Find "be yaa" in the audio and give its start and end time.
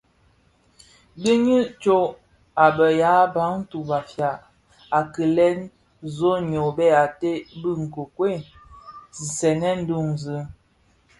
2.75-3.23